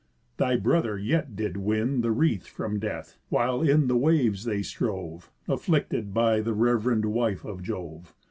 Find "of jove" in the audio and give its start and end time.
7.45-8.15